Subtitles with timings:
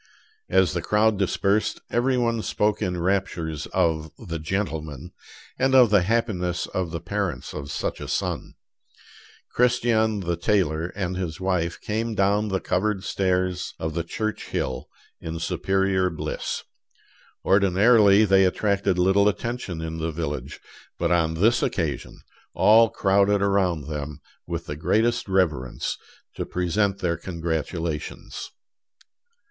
[0.49, 5.11] As the crowd dispersed, every one spoke in raptures of the "gentleman"
[5.59, 8.55] and of the happiness of the parents of such a son.
[9.53, 14.89] Christian the tailor and his wife came down the covered stairs of the church hill
[15.19, 16.63] in superior bliss.
[17.45, 20.59] Ordinarily they attracted little attention in the village;
[20.97, 22.21] but on this occasion
[22.55, 25.95] all crowded around them with the greatest reverence,
[26.37, 28.49] to present their congratulations.